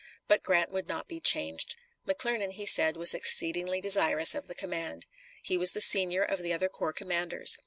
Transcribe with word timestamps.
But 0.27 0.41
Grant 0.41 0.71
would 0.71 0.87
not 0.87 1.07
be 1.07 1.19
changed. 1.19 1.75
McClernand, 2.07 2.53
he 2.53 2.65
said, 2.65 2.97
was 2.97 3.13
exceedingly 3.13 3.79
desirous 3.79 4.33
of 4.33 4.47
the 4.47 4.55
command. 4.55 5.05
He 5.43 5.59
was 5.59 5.73
the 5.73 5.79
senior 5.79 6.23
of 6.23 6.41
the 6.41 6.53
other 6.53 6.69
corps 6.69 6.91
commanders. 6.91 7.59